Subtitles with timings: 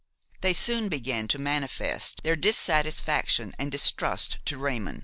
[0.41, 4.99] They soon began to manifest their dissatisfaction and distrust to Raymon.